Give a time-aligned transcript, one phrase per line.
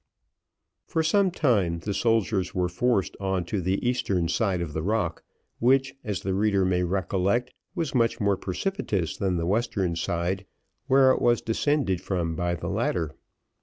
[0.87, 5.23] For some time the soldiers were forced on to the eastern side of the rock,
[5.59, 10.47] which, as the reader may recollect, was much more precipitous than the western side,
[10.87, 13.15] where it was descended from by the ladder.